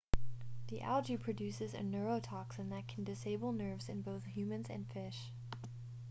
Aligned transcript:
the 0.69 0.81
algae 0.81 1.15
produces 1.15 1.75
a 1.75 1.81
neurotoxin 1.81 2.71
that 2.71 2.87
can 2.87 3.03
disable 3.03 3.51
nerves 3.51 3.87
in 3.87 4.01
both 4.01 4.25
humans 4.25 4.65
and 4.67 4.89
fish 4.91 5.31